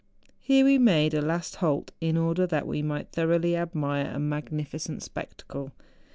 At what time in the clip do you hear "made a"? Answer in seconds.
0.79-1.21